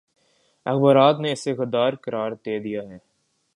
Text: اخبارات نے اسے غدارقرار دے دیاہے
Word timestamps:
اخبارات 0.65 1.15
نے 1.19 1.31
اسے 1.31 1.51
غدارقرار 1.53 2.31
دے 2.45 2.55
دیاہے 2.63 2.97